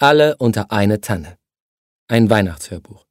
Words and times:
Alle 0.00 0.36
unter 0.36 0.70
eine 0.70 1.00
Tanne. 1.00 1.38
Ein 2.06 2.30
Weihnachtshörbuch. 2.30 3.04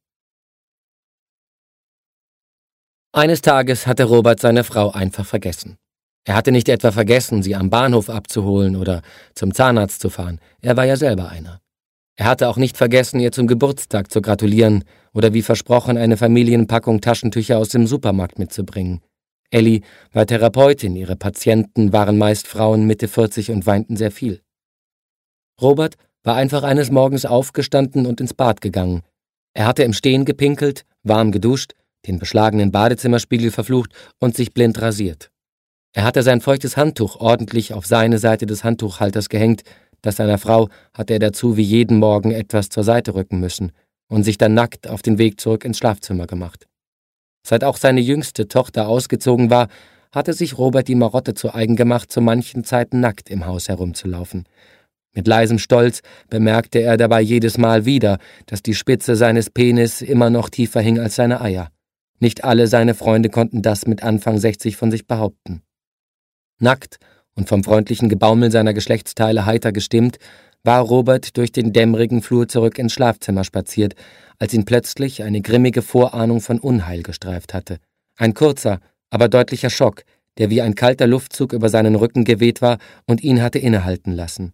Eines 3.12 3.42
Tages 3.42 3.86
hatte 3.86 4.04
Robert 4.04 4.40
seine 4.40 4.64
Frau 4.64 4.90
einfach 4.92 5.26
vergessen. 5.26 5.76
Er 6.24 6.34
hatte 6.34 6.50
nicht 6.50 6.70
etwa 6.70 6.90
vergessen, 6.90 7.42
sie 7.42 7.54
am 7.54 7.68
Bahnhof 7.68 8.08
abzuholen 8.08 8.74
oder 8.74 9.02
zum 9.34 9.52
Zahnarzt 9.52 10.00
zu 10.00 10.08
fahren, 10.08 10.40
er 10.62 10.78
war 10.78 10.86
ja 10.86 10.96
selber 10.96 11.28
einer. 11.28 11.60
Er 12.16 12.24
hatte 12.24 12.48
auch 12.48 12.56
nicht 12.56 12.78
vergessen, 12.78 13.20
ihr 13.20 13.32
zum 13.32 13.46
Geburtstag 13.46 14.10
zu 14.10 14.22
gratulieren 14.22 14.84
oder 15.12 15.34
wie 15.34 15.42
versprochen 15.42 15.98
eine 15.98 16.16
Familienpackung 16.16 17.02
Taschentücher 17.02 17.58
aus 17.58 17.68
dem 17.68 17.86
Supermarkt 17.86 18.38
mitzubringen. 18.38 19.02
Ellie 19.50 19.82
war 20.12 20.24
Therapeutin, 20.24 20.96
ihre 20.96 21.16
Patienten 21.16 21.92
waren 21.92 22.16
meist 22.16 22.46
Frauen 22.46 22.86
Mitte 22.86 23.08
40 23.08 23.50
und 23.50 23.66
weinten 23.66 23.98
sehr 23.98 24.10
viel. 24.10 24.40
Robert 25.60 25.96
war 26.28 26.36
einfach 26.36 26.62
eines 26.62 26.90
Morgens 26.90 27.24
aufgestanden 27.24 28.04
und 28.04 28.20
ins 28.20 28.34
Bad 28.34 28.60
gegangen. 28.60 29.00
Er 29.54 29.64
hatte 29.64 29.82
im 29.82 29.94
Stehen 29.94 30.26
gepinkelt, 30.26 30.84
warm 31.02 31.32
geduscht, 31.32 31.72
den 32.06 32.18
beschlagenen 32.18 32.70
Badezimmerspiegel 32.70 33.50
verflucht 33.50 33.94
und 34.18 34.36
sich 34.36 34.52
blind 34.52 34.78
rasiert. 34.82 35.30
Er 35.94 36.04
hatte 36.04 36.22
sein 36.22 36.42
feuchtes 36.42 36.76
Handtuch 36.76 37.16
ordentlich 37.16 37.72
auf 37.72 37.86
seine 37.86 38.18
Seite 38.18 38.44
des 38.44 38.62
Handtuchhalters 38.62 39.30
gehängt, 39.30 39.62
das 40.02 40.16
seiner 40.16 40.36
Frau 40.36 40.68
hatte 40.92 41.14
er 41.14 41.18
dazu 41.18 41.56
wie 41.56 41.62
jeden 41.62 41.98
Morgen 41.98 42.30
etwas 42.30 42.68
zur 42.68 42.84
Seite 42.84 43.14
rücken 43.14 43.40
müssen 43.40 43.72
und 44.10 44.24
sich 44.24 44.36
dann 44.36 44.52
nackt 44.52 44.86
auf 44.86 45.00
den 45.00 45.16
Weg 45.16 45.40
zurück 45.40 45.64
ins 45.64 45.78
Schlafzimmer 45.78 46.26
gemacht. 46.26 46.66
Seit 47.42 47.64
auch 47.64 47.78
seine 47.78 48.02
jüngste 48.02 48.48
Tochter 48.48 48.86
ausgezogen 48.86 49.48
war, 49.48 49.68
hatte 50.12 50.34
sich 50.34 50.58
Robert 50.58 50.88
die 50.88 50.94
Marotte 50.94 51.32
zu 51.32 51.54
eigen 51.54 51.74
gemacht, 51.74 52.12
zu 52.12 52.20
manchen 52.20 52.64
Zeiten 52.64 53.00
nackt 53.00 53.30
im 53.30 53.46
Haus 53.46 53.70
herumzulaufen. 53.70 54.44
Mit 55.18 55.26
leisem 55.26 55.58
Stolz 55.58 56.02
bemerkte 56.30 56.78
er 56.78 56.96
dabei 56.96 57.20
jedes 57.20 57.58
Mal 57.58 57.84
wieder, 57.84 58.18
dass 58.46 58.62
die 58.62 58.76
Spitze 58.76 59.16
seines 59.16 59.50
Penis 59.50 60.00
immer 60.00 60.30
noch 60.30 60.48
tiefer 60.48 60.80
hing 60.80 61.00
als 61.00 61.16
seine 61.16 61.40
Eier. 61.40 61.72
Nicht 62.20 62.44
alle 62.44 62.68
seine 62.68 62.94
Freunde 62.94 63.28
konnten 63.28 63.60
das 63.60 63.84
mit 63.88 64.04
Anfang 64.04 64.38
60 64.38 64.76
von 64.76 64.92
sich 64.92 65.08
behaupten. 65.08 65.62
Nackt 66.60 66.98
und 67.34 67.48
vom 67.48 67.64
freundlichen 67.64 68.08
Gebaumel 68.08 68.52
seiner 68.52 68.74
Geschlechtsteile 68.74 69.44
heiter 69.44 69.72
gestimmt, 69.72 70.18
war 70.62 70.82
Robert 70.82 71.36
durch 71.36 71.50
den 71.50 71.72
dämmerigen 71.72 72.22
Flur 72.22 72.46
zurück 72.46 72.78
ins 72.78 72.92
Schlafzimmer 72.92 73.42
spaziert, 73.42 73.96
als 74.38 74.54
ihn 74.54 74.66
plötzlich 74.66 75.24
eine 75.24 75.40
grimmige 75.40 75.82
Vorahnung 75.82 76.40
von 76.40 76.60
Unheil 76.60 77.02
gestreift 77.02 77.54
hatte. 77.54 77.78
Ein 78.16 78.34
kurzer, 78.34 78.78
aber 79.10 79.28
deutlicher 79.28 79.70
Schock, 79.70 80.04
der 80.36 80.48
wie 80.48 80.62
ein 80.62 80.76
kalter 80.76 81.08
Luftzug 81.08 81.54
über 81.54 81.70
seinen 81.70 81.96
Rücken 81.96 82.22
geweht 82.22 82.62
war 82.62 82.78
und 83.08 83.24
ihn 83.24 83.42
hatte 83.42 83.58
innehalten 83.58 84.12
lassen. 84.12 84.52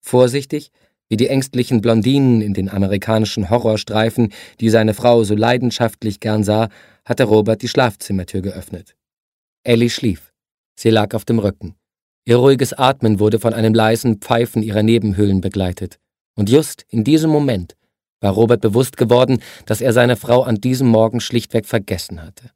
Vorsichtig, 0.00 0.70
wie 1.08 1.16
die 1.16 1.28
ängstlichen 1.28 1.80
Blondinen 1.80 2.40
in 2.40 2.54
den 2.54 2.68
amerikanischen 2.68 3.50
Horrorstreifen, 3.50 4.32
die 4.60 4.70
seine 4.70 4.94
Frau 4.94 5.24
so 5.24 5.34
leidenschaftlich 5.34 6.20
gern 6.20 6.44
sah, 6.44 6.68
hatte 7.04 7.24
Robert 7.24 7.62
die 7.62 7.68
Schlafzimmertür 7.68 8.42
geöffnet. 8.42 8.94
Ellie 9.64 9.90
schlief. 9.90 10.32
Sie 10.78 10.90
lag 10.90 11.14
auf 11.14 11.24
dem 11.24 11.38
Rücken. 11.38 11.74
Ihr 12.24 12.36
ruhiges 12.36 12.74
Atmen 12.74 13.20
wurde 13.20 13.40
von 13.40 13.54
einem 13.54 13.72
leisen 13.72 14.18
Pfeifen 14.18 14.62
ihrer 14.62 14.82
Nebenhöhlen 14.82 15.40
begleitet. 15.40 15.98
Und 16.36 16.50
just 16.50 16.84
in 16.90 17.02
diesem 17.02 17.30
Moment 17.30 17.74
war 18.20 18.32
Robert 18.32 18.60
bewusst 18.60 18.96
geworden, 18.96 19.40
dass 19.66 19.80
er 19.80 19.92
seine 19.92 20.16
Frau 20.16 20.42
an 20.42 20.56
diesem 20.56 20.88
Morgen 20.88 21.20
schlichtweg 21.20 21.66
vergessen 21.66 22.22
hatte. 22.22 22.50